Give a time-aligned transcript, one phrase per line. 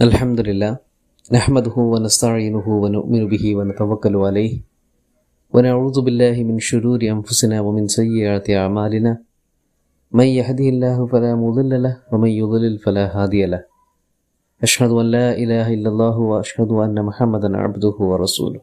[0.00, 0.77] الحمد لله
[1.31, 4.53] نحمده ونستعينه ونؤمن به ونتوكل عليه
[5.53, 9.11] ونعوذ بالله من شرور أنفسنا ومن سيئات أعمالنا
[10.11, 13.65] من يهده الله فلا مضل له ومن يضلل فلا هادي له
[14.63, 18.61] أشهد أن لا إله إلا الله وأشهد أن محمدا عبده ورسوله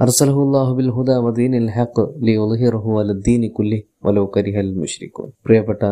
[0.00, 5.82] أرسله الله بالهدى ودين الحق ليظهره على الدين كله ولو كره المشركون പ്രിയപ്പെട്ട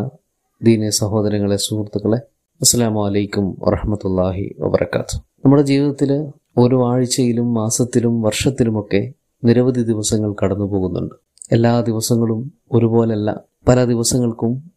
[0.61, 2.19] ദീന സഹോദരങ്ങളെ സുഹൃത്തുക്കളെ
[2.61, 11.15] അസ്സാം വലൈക്കും വറഹമത്തല്ലാഹി വബർക്കാത്തു നമ്മുടെ ജീവിതത്തിൽ ഓരോ ആഴ്ചയിലും മാസത്തിലും വർഷത്തിലുമൊക്കെ നിരവധി ദിവസങ്ങൾ കടന്നു പോകുന്നുണ്ട്.
[11.51, 13.43] എല്ലാ ദിവസങ്ങളും ഒരുപോലല്ല.
[13.67, 14.71] പല ദിവസങ്ങൾക്കും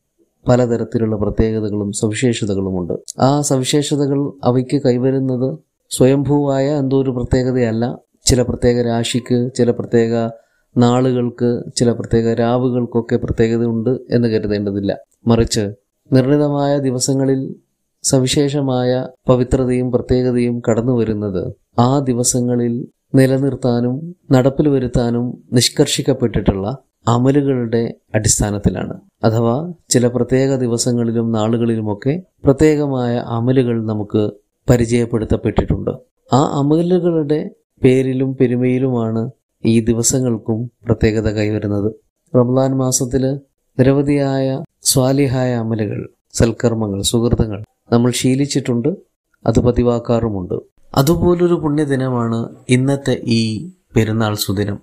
[0.49, 2.93] പലതരത്തിലുള്ള പ്രത്യേകതകളും സവിശേഷതകളുമുണ്ട്.
[3.21, 5.59] ആ സവിശേഷതകൾ അവയ്ക്ക് കൈവരുന്നത്
[5.91, 7.99] സ്വയംഭൂവായ എന്തോ ഒരു പ്രത്യേകതയല്ല.
[8.25, 10.31] ചില പ്രത്യേക രാശിക്ക് ചില പ്രത്യേക
[10.79, 14.99] നാളുകൾക്ക് ചില പ്രത്യേക രാവുകൾക്കൊക്കെ പ്രത്യേകതയുണ്ട് എന്ന് കരുതേണ്ടതില്ല.
[15.27, 15.75] മറിച്ച്
[16.13, 17.55] നിർണിതമായ ദിവസങ്ങളിൽ
[18.05, 26.77] സവിശേഷമായ പവിത്രതയും പ്രത്യേകതയും കടന്നു വരുന്നത് ആ ദിവസങ്ങളിൽ നിലനിർത്താനും നടപ്പിൽ വരുത്താനും നിഷ്കർഷിക്കപ്പെട്ടിട്ടുള്ള
[27.09, 29.01] അമലുകളുടെ അടിസ്ഥാനത്തിലാണ്.
[29.25, 34.31] അഥവാ ചില പ്രത്യേക ദിവസങ്ങളിലും നാളുകളിലുമൊക്കെ പ്രത്യേകമായ അമലുകൾ നമുക്ക്
[34.71, 35.91] പരിചയപ്പെടുത്തപ്പെട്ടിട്ടുണ്ട്.
[36.33, 37.51] ആ അമലുകളുടെ
[37.85, 39.31] പേരിലും പെരുമയിലുമാണ്
[39.65, 41.95] ഈ ദിവസങ്ങൾക്കും പ്രത്യേകത കൈവരുന്നത്.
[42.37, 43.35] റംലാൻ മാസത്തിൽ
[43.79, 48.89] നിരവധിയായ സ്വാലിഹായ അമലുകൾ സൽക്കർമ്മങ്ങൾ സുഹൃതങ്ങൾ നമ്മൾ ശീലിച്ചിട്ടുണ്ട്
[49.47, 50.55] അത് പതിവാക്കാറുമുണ്ട്.
[50.95, 54.79] അതുപോലൊരു പുണ്യദിനമാണ് ഇന്നത്തെ ഈ പെരുന്നാൾ സുദിനം.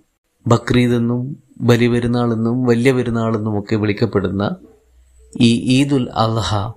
[0.47, 4.55] ബക്രീദ് എന്നും ബലിപെരുന്നാൾ എന്നും വലിയ പെരുന്നാൾ എന്നും ഒക്കെ വിളിക്കപ്പെടുന്ന
[5.41, 6.71] ഈ ഈദുൽ അൽഹ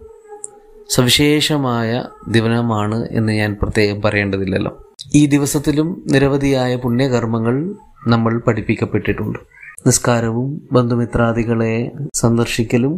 [0.89, 4.73] സവിശേഷമായ ദിനമാണ് എന്ന് ഞാൻ പ്രത്യേകം പറയേണ്ടതില്ലല്ലോ.
[5.15, 7.75] ഈ ദിവസത്തിലും നിരവധിയായ പുണ്യകർമ്മങ്ങൾ
[8.07, 9.39] നമ്മൾ പഠിപ്പിക്കപ്പെട്ടിട്ടുണ്ട്.
[9.87, 12.95] നിസ്കാരവും ബന്ധുമിത്രാദികളെ സന്ദർശിക്കലും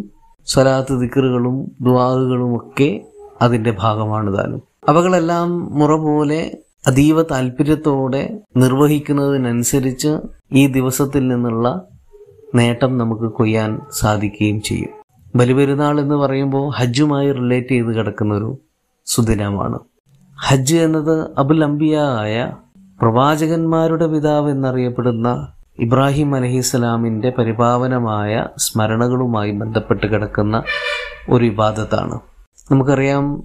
[0.47, 3.05] സ്വലാത്ത് ദിക്കറുകളും ദ്വാറുകളും ഒക്കെ
[3.43, 4.63] അതിന്റെ ഭാഗമാണ് താനും.
[4.89, 10.17] അവകളെല്ലാം മുറ പോലെ അതീവ താല്പര്യത്തോടെ നിർവഹിക്കുന്നതിനനുസരിച്ച്
[10.53, 11.83] ഈ ദിവസത്തിൽ നിന്നുള്ള
[12.55, 14.89] നേട്ടം നമുക്ക് കൊയ്യാൻ സാധിക്കുകയും ചെയ്യും.
[15.37, 18.59] ബലിപെരുന്നാൾ എന്ന് പറയുമ്പോൾ ഹജ്ജുമായി റിലേറ്റ് ചെയ്ത് കിടക്കുന്ന ഒരു
[19.07, 19.79] സുദിനമാണ്.
[20.41, 22.53] ഹജ്ജ് എന്നത് അബുൽ അംബിയ ആയ
[23.03, 25.49] പ്രവാചകന്മാരുടെ പിതാവ് എന്നറിയപ്പെടുന്ന
[25.79, 30.63] ഇബ്രാഹിം അലഹിസ്സലാമിന്റെ പരിപാവനമായ സ്മരണകളുമായി ബന്ധപ്പെട്ട് കിടക്കുന്ന
[31.31, 32.21] ഒരു വിവാദത്താണ്.
[32.71, 33.43] നമുക്കറിയാം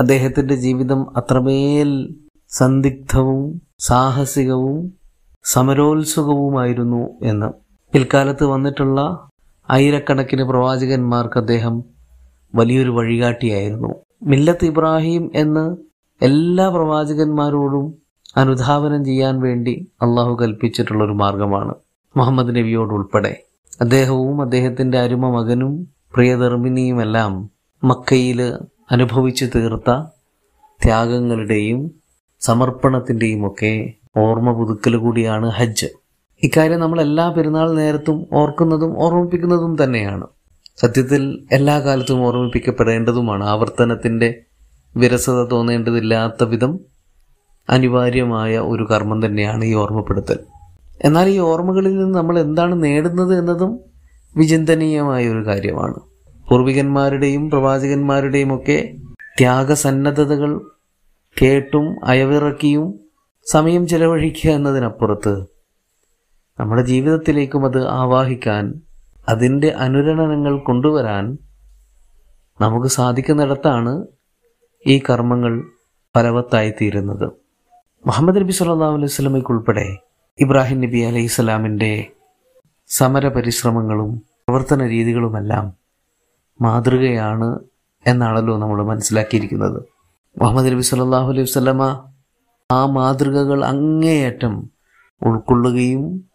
[0.00, 2.14] അദ്ദേഹത്തിന്റെ ജീവിതം അത്രമേൽ
[2.48, 4.94] സന്ദിഗ്ധവും സാഹസികവും
[5.44, 7.48] സമരോത്സുകവുമായിരുന്നു എന്ന്.
[7.94, 9.28] പിൽക്കാലത്ത് വന്നിട്ടുള്ള
[9.70, 11.84] ആയിരക്കണക്കിന് പ്രവാചകന്മാർക്ക് അദ്ദേഹം
[12.54, 13.88] വലിയൊരു വഴികാട്ടിയായിരുന്നു.
[14.22, 15.76] മില്ലത്ത് ഇബ്രാഹിം എന്ന്
[16.20, 17.94] എല്ലാ പ്രവാചകന്മാരോടും
[18.36, 21.74] അനുധാവനം ചെയ്യാൻ വേണ്ടി അള്ളാഹു കൽപ്പിച്ചിട്ടുള്ള ഒരു മാർഗമാണ്
[22.16, 23.44] മുഹമ്മദ് നബിയോട് ഉൾപ്പെടെ
[23.80, 25.72] അദ്ദേഹവും അദ്ദേഹത്തിന്റെ അരുമ മകനും
[26.14, 27.50] പ്രിയധർമ്മിനിയുമെല്ലാം
[27.84, 28.52] മക്കയിൽ
[28.90, 30.02] അനുഭവിച്ചു തീർത്ത
[30.84, 31.90] ത്യാഗങ്ങളുടെയും
[32.40, 35.86] സമർപ്പണത്തിന്റെയും ഒക്കെ ഓർമ്മ പുതുക്കൽ കൂടിയാണ് ഹജ്ജ്.
[36.42, 40.26] ഇക്കാര്യം നമ്മൾ എല്ലാ പെരുന്നാൾ നേരത്തും ഓർക്കുന്നതും ഓർമ്മിപ്പിക്കുന്നതും തന്നെയാണ്.
[40.76, 44.40] സത്യത്തിൽ എല്ലാ കാലത്തും ഓർമ്മിപ്പിക്കപ്പെടേണ്ടതുമാണ് ആവർത്തനത്തിന്റെ
[44.96, 46.80] വിരസത തോന്നേണ്ടതില്ലാത്ത വിധം
[47.70, 50.38] അനിവാര്യമായ ഒരു കർമ്മം തന്നെയാണ് ഈ ഓർമ്മപ്പെടുത്തൽ.
[51.04, 53.80] എന്നാൽ ഈ ഓർമ്മകളിൽ നിന്ന് നമ്മൾ എന്താണ് നേടുന്നത് എന്നതും
[54.36, 56.09] വിചിന്തനീയമായ ഒരു കാര്യമാണ്.
[56.50, 58.78] പൂർവികന്മാരുടെയും പ്രവാചകന്മാരുടെയും ഒക്കെ
[59.38, 60.52] ത്യാഗസന്നദ്ധതകൾ
[61.36, 62.86] കേട്ടും അയവിറക്കിയും
[63.46, 65.34] സമയം ചെലവഴിക്കുക എന്നതിനപ്പുറത്ത്
[66.58, 68.64] നമ്മുടെ ജീവിതത്തിലേക്കും അത് ആവാഹിക്കാൻ
[69.28, 71.24] അതിന്റെ അനുരണനങ്ങൾ കൊണ്ടുവരാൻ
[72.60, 73.92] നമുക്ക് സാധിക്കുന്നിടത്താണ്
[74.86, 75.54] ഈ കർമ്മങ്ങൾ
[76.14, 77.26] ഫലവത്തായി തീരുന്നത്
[78.04, 79.86] മുഹമ്മദ് നബി സല്ലാ അലൈഹി സ്വലമയ്ക്കുൾപ്പെടെ
[80.38, 81.92] ഇബ്രാഹിം നബി അലൈഹി സ്വലാമിന്റെ
[82.90, 84.10] സമര പരിശ്രമങ്ങളും
[84.44, 85.66] പ്രവർത്തന രീതികളുമെല്ലാം
[86.60, 87.58] മാതൃകയാണ്
[88.06, 89.82] എന്നാണല്ലോ നമ്മൾ മനസ്സിലാക്കിയിരിക്കുന്നത്.
[90.38, 92.08] മുഹമ്മദ് നബി സല്ലാഹു അലൈഹി വസ്ലമ
[92.70, 94.70] ആ മാതൃകകൾ അങ്ങേയറ്റം
[95.22, 96.30] ഉൾക്കൊള്ളുകയും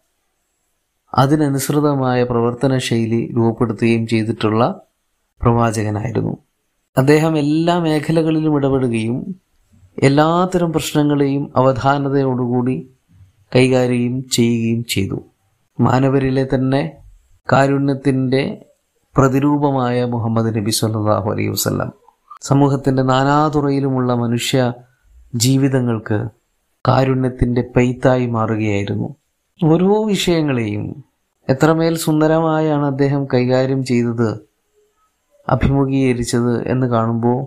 [1.14, 4.80] അതിനനുസൃതമായ പ്രവർത്തന ശൈലി രൂപപ്പെടുത്തുകയും ചെയ്തിട്ടുള്ള
[5.42, 6.36] പ്രവാചകനായിരുന്നു.
[6.98, 9.36] അദ്ദേഹം എല്ലാ മേഖലകളിലും ഇടപെടുകയും
[10.02, 12.90] എല്ലാത്തരം പ്രശ്നങ്ങളെയും അവധാനതയോടുകൂടി
[13.56, 15.18] കൈകാര്യം ചെയ്യുകയും ചെയ്തു.
[15.80, 16.92] മാനവരിലെ തന്നെ
[17.52, 18.42] കാരുണ്യത്തിന്റെ
[19.16, 21.92] പ്രതിരൂപമായ മുഹമ്മദ് നബി സല്ലാഹു അലൈഹി വസ്ല്ലാം.
[22.42, 24.72] സമൂഹത്തിന്റെ നാനാതുറയിലുമുള്ള മനുഷ്യ
[25.34, 26.28] ജീവിതങ്ങൾക്ക്
[26.88, 29.08] കാരുണ്യത്തിന്റെ പെയ്ത്തായി മാറുകയായിരുന്നു.
[29.64, 31.04] ഓരോ വിഷയങ്ങളെയും
[31.48, 34.48] എത്രമേൽ സുന്ദരമായാണ് അദ്ദേഹം കൈകാര്യം ചെയ്തത്
[35.48, 37.46] അഭിമുഖീകരിച്ചത് എന്ന് കാണുമ്പോൾ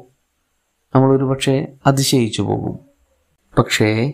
[0.96, 2.80] നമ്മളൊരു പക്ഷേ അതിശയിച്ചു പോകും.
[3.58, 4.14] പക്ഷേ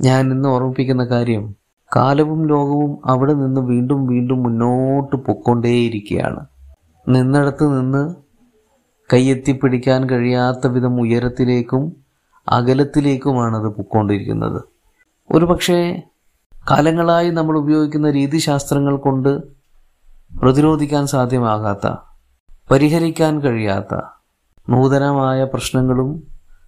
[0.00, 1.56] ഞാൻ ഇന്ന് ഓർമ്മിപ്പിക്കുന്ന കാര്യം
[1.96, 6.40] കാലവും ലോകവും അവിടെ നിന്ന് വീണ്ടും വീണ്ടും മുന്നോട്ട് പൊക്കൊണ്ടേയിരിക്കുകയാണ്
[7.06, 8.02] നിന്നിടത്ത് നിന്ന്
[9.10, 11.82] കൈയെത്തിപ്പിടിക്കാൻ കഴിയാത്ത വിധം ഉയരത്തിലേക്കും
[12.46, 13.68] അകലത്തിലേക്കുമാണത്
[15.30, 15.78] ഒരു പക്ഷേ
[16.68, 19.32] കാലങ്ങളായി നമ്മൾ ഉപയോഗിക്കുന്ന രീതിശാസ്ത്രങ്ങൾ കൊണ്ട്
[20.32, 21.86] പ്രതിരോധിക്കാൻ സാധ്യമാകാത്ത
[22.70, 23.94] പരിഹരിക്കാൻ കഴിയാത്ത
[24.68, 26.10] നൂതനമായ പ്രശ്നങ്ങളും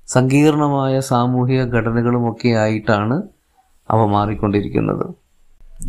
[0.09, 3.17] സങ്കീർണമായ സാമൂഹിക ഘടനകളുമൊക്കെ ആയിട്ടാണ്
[3.91, 5.15] അവ മാറിക്കൊണ്ടിരിക്കുന്നത്.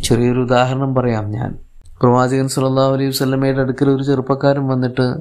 [0.02, 1.58] ചെറിയൊരു ഉദാഹരണം പറയാം ഞാൻ.
[2.00, 5.16] പ്രവാചകൻ സുല്ലാ അലൈഹി വസല്ലമയുടെ അടുക്കൽ ഒരു ചെറുപ്പക്കാരൻ വന്നിട്ട്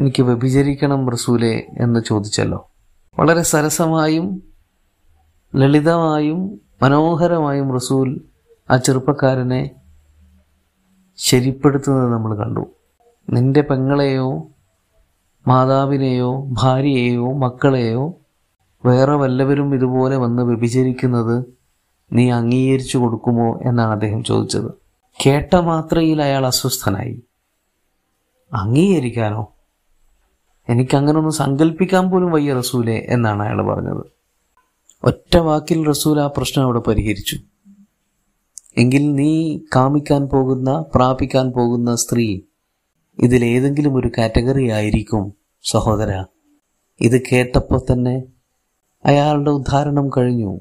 [0.00, 2.70] എനിക്ക് വ്യഭിചരിക്കണം റസൂലെ എന്ന് ചോദിച്ചല്ലോ.
[3.18, 4.42] വളരെ സരസമായും
[5.56, 8.20] ലളിതമായും മനോഹരമായും റസൂൽ
[8.70, 9.70] ആ ചെറുപ്പക്കാരനെ
[11.16, 12.66] ശരിപ്പെടുത്തുന്നത് നമ്മൾ കണ്ടു.
[13.30, 14.48] നിന്റെ പെങ്ങളെയോ
[15.48, 18.14] മാതാവിനെയോ ഭാര്യയെയോ മക്കളെയോ
[18.86, 21.59] വേറെ വല്ലവരും ഇതുപോലെ വന്ന് വ്യഭിചരിക്കുന്നത്
[22.12, 24.70] നീ അംഗീകരിച്ചു കൊടുക്കുമോ എന്നാണ് അദ്ദേഹം ചോദിച്ചത്.
[25.26, 27.22] കേട്ട മാത്രയിൽ അയാൾ അസ്വസ്ഥനായി.
[28.52, 29.52] അംഗീകരിക്കാനോ?
[30.68, 34.04] എനിക്കങ്ങനൊന്നും സങ്കല്പിക്കാൻ പോലും വയ്യ റസൂലെ എന്നാണ് അയാൾ പറഞ്ഞത്.
[35.04, 37.38] ഒറ്റ വാക്കിൽ റസൂൽ ആ പ്രശ്നം അവിടെ പരിഹരിച്ചു.
[38.76, 42.40] എങ്കിൽ നീ കാമിക്കാൻ പോകുന്ന പ്രാപിക്കാൻ പോകുന്ന സ്ത്രീ
[43.18, 46.24] ഇതിലേതെങ്കിലും ഒരു കാറ്റഗറി ആയിരിക്കും സഹോദര.
[47.00, 48.22] ഇത് കേട്ടപ്പോൾ തന്നെ
[49.04, 50.60] അയാളുടെ ഉദ്ധാരണം കഴിഞ്ഞു.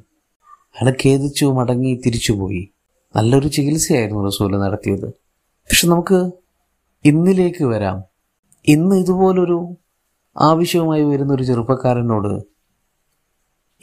[0.75, 2.69] അയാൾ ഖേദിച്ചു മടങ്ങി തിരിച്ചുപോയി.
[3.16, 5.10] നല്ലൊരു ചികിത്സയായിരുന്നു റസൂൽ നടത്തിയത്.
[5.69, 6.31] പക്ഷെ നമുക്ക്
[7.06, 8.04] ഇന്നിലേക്ക് വരാം.
[8.68, 9.77] ഇന്ന് ഇതുപോലൊരു
[10.38, 12.44] ആവശ്യവുമായി വരുന്ന ഒരു ചെറുപ്പക്കാരനോട്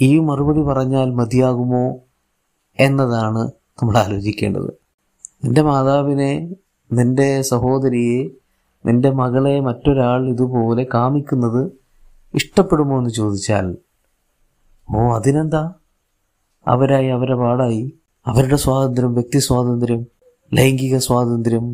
[0.01, 1.99] ഈ മറുപടി പറഞ്ഞാൽ മതിയാകുമോ
[2.79, 3.43] എന്നതാണ്
[3.83, 4.71] നമ്മൾ ആലോചിക്കേണ്ടത്.
[5.45, 6.57] നിന്റെ മാതാവിനെ
[6.93, 8.31] നിന്റെ സഹോദരിയെ
[8.87, 11.73] നിന്റെ മകളെ മറ്റൊരാൾ ഇതുപോലെ കാമിക്കുന്നത്
[12.35, 13.77] ഇഷ്ടപ്പെടുമോ എന്ന് ചോദിച്ചാൽ
[14.97, 15.63] ഓ അതിനെന്താ?
[16.67, 17.83] അവരായി അവരെ പാടായി.
[18.27, 20.01] അവരുടെ സ്വാതന്ത്ര്യം വ്യക്തി സ്വാതന്ത്ര്യം
[20.53, 21.67] ലൈംഗിക സ്വാതന്ത്ര്യം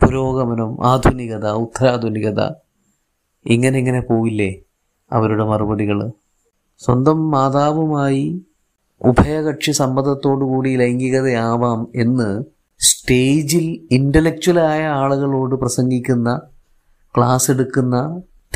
[0.00, 2.40] പുരോഗമനം ആധുനികത ഉത്തരാധുനികത
[3.46, 4.50] ഇങ്ങനെ ഇങ്ങനെ പോവില്ലേ
[5.10, 5.98] അവരുടെ മറുപടികൾ
[6.80, 8.24] സ്വന്തം മാതാവുമായി
[9.00, 12.28] ഉഭയകക്ഷി സമ്മതത്തോടുകൂടി ലൈംഗികതയാവാം എന്ന്
[12.80, 16.28] സ്റ്റേജിൽ ഇന്റലക്ച്വലായ ആളുകളോട് പ്രസംഗിക്കുന്ന
[17.16, 17.96] ക്ലാസ് എടുക്കുന്ന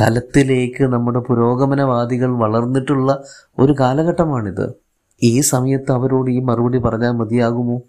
[0.00, 3.10] തലത്തിലേക്ക് നമ്മുടെ പുരോഗമനവാദികൾ വളർന്നിട്ടുള്ള
[3.58, 4.66] ഒരു കാലഘട്ടമാണിത്.
[5.22, 7.80] ഈ സമയത്ത് അവരോട് ഈ മറുപടി പറഞ്ഞാൽ മതിയാകുമോ?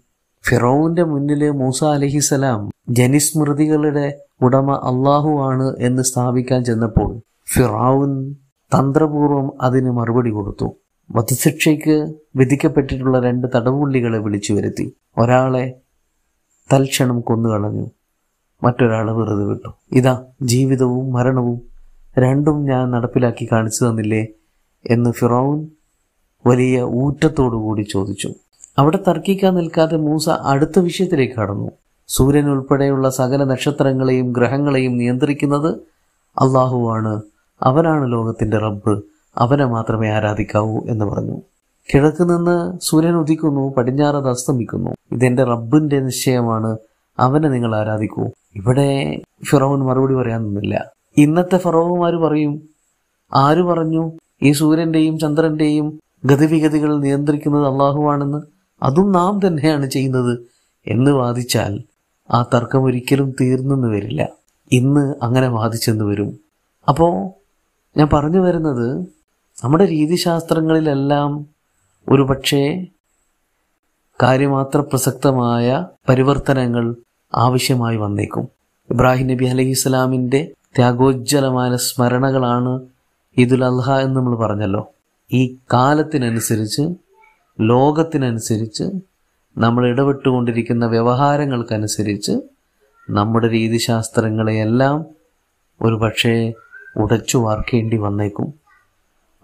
[0.46, 7.20] ഫിറോവിന്റെ മുന്നിൽ മൂസ അലഹിസലാം ജനിസ്മൃതികളുടെ ഉടമ അള്ളാഹു ആണ് എന്ന് സ്ഥാപിക്കാൻ ചെന്നപ്പോൾ
[7.54, 8.32] ഫിറാവുൻ
[8.72, 10.76] തന്ത്രപൂർവം അതിന് മറുപടി കൊടുത്തു.
[11.10, 14.92] വധശിക്ഷയ്ക്ക് വിധിക്കപ്പെട്ടിട്ടുള്ള രണ്ട് തടവുള്ളികളെ വിളിച്ചു വരുത്തി.
[15.18, 15.74] ഒരാളെ
[16.72, 17.86] തൽക്ഷണം കൊന്നുകളഞ്ഞു
[18.64, 19.68] മറ്റൊരാളെ വെറുതെ വിട്ടു.
[19.92, 21.60] ഇതാ ജീവിതവും മരണവും
[22.18, 24.26] രണ്ടും ഞാൻ നടപ്പിലാക്കി കാണിച്ചു തന്നില്ലേ
[24.86, 25.68] എന്ന് ഫിറോൻ
[26.48, 28.34] വലിയ ഊറ്റത്തോടുകൂടി ചോദിച്ചു.
[28.78, 31.70] അവിടെ തർക്കിക്കാൻ നിൽക്കാതെ മൂസ അടുത്ത വിഷയത്തിലേക്ക് കടന്നു.
[32.08, 35.70] സൂര്യൻ ഉൾപ്പെടെയുള്ള സകല നക്ഷത്രങ്ങളെയും ഗ്രഹങ്ങളെയും നിയന്ത്രിക്കുന്നത്
[36.40, 37.22] അള്ളാഹുവാണ്.
[37.62, 39.02] അവനാണ് ലോകത്തിന്റെ റബ്ബ്.
[39.38, 41.40] അവനെ മാത്രമേ ആരാധിക്കാവൂ എന്ന് പറഞ്ഞു.
[41.94, 44.90] കിഴക്ക് നിന്ന് സൂര്യൻ ഉദിക്കുന്നു പടിഞ്ഞാറ് അസ്തമിക്കുന്നു.
[45.12, 46.76] ഇതെന്റെ റബ്ബിന്റെ നിശ്ചയമാണ്.
[47.18, 48.30] അവനെ നിങ്ങൾ ആരാധിക്കൂ.
[48.56, 50.90] ഇവിടെ ഫിറോവൻ മറുപടി പറയാൻ നിന്നില്ല.
[51.16, 52.62] ഇന്നത്തെ ഫറോവുമാർ പറയും
[53.34, 54.12] ആര് പറഞ്ഞു?
[54.42, 58.42] ഈ സൂര്യന്റെയും ചന്ദ്രന്റെയും ഗതിവിഗതികൾ നിയന്ത്രിക്കുന്നത് അള്ളാഹുവാണെന്ന്
[58.82, 60.38] അതും നാം തന്നെയാണ് ചെയ്യുന്നത്
[60.86, 61.82] എന്ന് വാദിച്ചാൽ
[62.30, 64.28] ആ തർക്കം ഒരിക്കലും തീർന്നെന്ന് വരില്ല.
[64.72, 66.38] ഇന്ന് അങ്ങനെ വാദിച്ചെന്ന് വരും.
[66.88, 67.30] അപ്പോൾ
[67.98, 69.00] ഞാൻ പറഞ്ഞു വരുന്നത്
[69.64, 71.46] നമ്മുടെ രീതിശാസ്ത്രങ്ങളിലെല്ലാം
[72.08, 72.86] ഒരു പക്ഷേ
[74.22, 76.96] കാര്യമാത്ര പ്രസക്തമായ പരിവർത്തനങ്ങൾ
[77.34, 78.48] ആവശ്യമായി വന്നേക്കും.
[78.90, 82.80] ഇബ്രാഹിം നബി അലഹി ഇസ്ലാമിന്റെ ത്യാഗോജ്ജലമായ സ്മരണകളാണ്
[83.38, 84.94] ഈദുൽ അൽഹ എന്ന് നമ്മൾ പറഞ്ഞല്ലോ.
[85.32, 86.94] ഈ കാലത്തിനനുസരിച്ച്
[87.60, 88.84] ലോകത്തിനനുസരിച്ച്
[89.58, 92.32] നമ്മൾ ഇടപെട്ടുകൊണ്ടിരിക്കുന്ന വ്യവഹാരങ്ങൾക്കനുസരിച്ച്
[93.10, 95.04] നമ്മുടെ രീതിശാസ്ത്രങ്ങളെയെല്ലാം
[95.82, 96.52] ഒരു പക്ഷേ
[96.96, 98.54] ഉടച്ചു വാർക്കേണ്ടി വന്നേക്കും.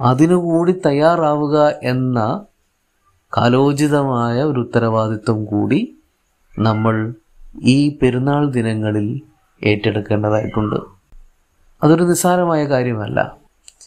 [0.00, 2.44] അതിനുകൂടി തയ്യാറാവുക എന്ന
[3.36, 5.98] കാലോചിതമായ ഒരു ഉത്തരവാദിത്വം കൂടി
[6.58, 7.14] നമ്മൾ
[7.62, 9.22] ഈ പെരുന്നാൾ ദിനങ്ങളിൽ
[9.64, 10.76] ഏറ്റെടുക്കേണ്ടതായിട്ടുണ്ട്.
[11.84, 13.36] അതൊരു നിസ്സാരമായ കാര്യമല്ല.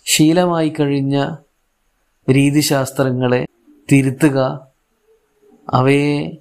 [0.05, 1.29] ശീലമായി കഴിഞ്ഞ
[2.29, 3.47] രീതിശാസ്ത്രങ്ങളെ
[3.91, 4.67] തിരുത്തുക
[5.69, 6.37] അവയെ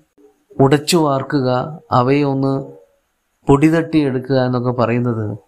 [0.60, 2.72] ഉടച്ചു വാർക്കുക അവയെ ഒന്ന്
[3.46, 5.38] പൊടിതട്ടിയെടുക്കുക എന്നൊക്കെ പറയുന്നത്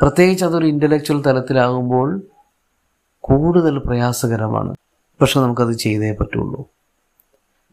[0.00, 2.22] പ്രത്യേകിച്ച് അതൊരു ഇന്റലക്ച്വൽ തലത്തിലാകുമ്പോൾ
[3.20, 4.74] കൂടുതൽ പ്രയാസകരമാണ്.
[5.20, 6.60] പക്ഷെ നമുക്കത് ചെയ്തേ പറ്റുള്ളൂ.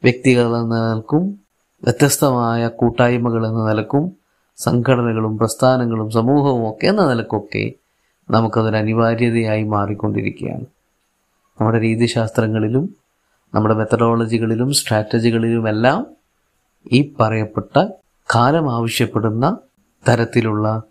[0.04, 1.40] വ്യക്തികൾ എന്ന നിലക്കും
[1.84, 4.12] വ്യത്യസ്തമായ കൂട്ടായ്മകൾ എന്ന നിലക്കും
[4.58, 7.72] സംഘടനകളും പ്രസ്ഥാനങ്ങളും സമൂഹവും ഒക്കെ എന്ന നിലക്കൊക്കെ
[8.30, 10.66] നമുക്കതൊരു അനിവാര്യതയായി മാറിക്കൊണ്ടിരിക്കുകയാണ്.
[11.60, 12.96] നമ്മുടെ രീതിശാസ്ത്രങ്ങളിലും
[13.56, 16.06] നമ്മുടെ മെത്തഡോളജികളിലും സ്ട്രാറ്റജികളിലുമെല്ലാം
[16.92, 17.88] ഈ പറയപ്പെട്ട
[18.36, 19.58] കാലം ആവശ്യപ്പെടുന്ന
[20.10, 20.82] തരത്തിലുള്ള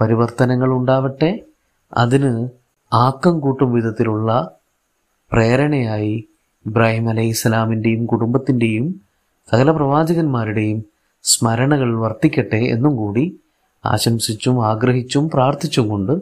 [0.00, 1.44] പരിവർത്തനങ്ങൾ ഉണ്ടാവട്ടെ.
[1.92, 2.48] അതിന്
[2.92, 4.50] ആക്കം കൂട്ടും വിധത്തിലുള്ള
[5.32, 6.24] പ്രേരണയായി
[6.66, 9.00] ഇബ്രാഹിം അലൈഹി ഇസ്ലാമിന്റെയും കുടുംബത്തിന്റെയും
[9.52, 10.84] സകല പ്രവാചകന്മാരുടെയും
[11.22, 13.40] സ്മരണകൾ വർത്തിക്കട്ടെ എന്നും കൂടി
[13.86, 16.12] ആശംസിച്ചും ആഗ്രഹിച്ചും പ്രാർത്ഥിച്ചും കൊണ്ട്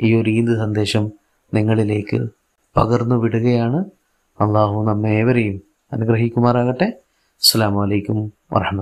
[0.00, 1.12] ഈ ഒരു ഈദ് സന്ദേശം
[1.54, 2.43] നിങ്ങളിലേക്ക്
[2.76, 3.84] പകർന്നു വിടുകയാണ്.
[4.40, 5.62] അള്ളാഹു നമ്മെ ഏവരെയും
[5.92, 6.84] അനുഗ്രഹിക്കുമാറാകട്ടെ.
[6.84, 8.72] അസ്സാം വലൈക്കും വർഹമ